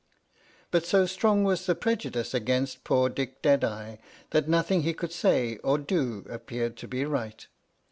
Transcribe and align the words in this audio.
But 0.71 0.83
so 0.83 1.05
strong 1.05 1.43
was 1.43 1.67
the 1.67 1.75
prejudice 1.75 2.33
against 2.33 2.83
poor 2.83 3.07
Dick 3.07 3.43
Deadeye, 3.43 3.97
that 4.31 4.49
nothing 4.49 4.81
he 4.81 4.95
could 4.95 5.11
say 5.13 5.57
or 5.57 5.77
do 5.77 6.25
appeared 6.27 6.75
to 6.77 6.87
be 6.87 7.05
right. 7.05 7.45